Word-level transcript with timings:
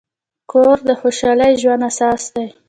کور 0.51 0.77
د 0.89 0.91
خوشحال 1.01 1.39
ژوند 1.61 1.83
اساس 1.89 2.23
دی. 2.33 2.45